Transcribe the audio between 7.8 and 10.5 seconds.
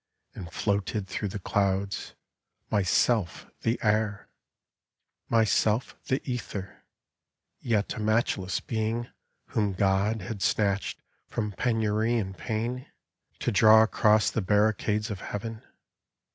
a matchless being Whom God had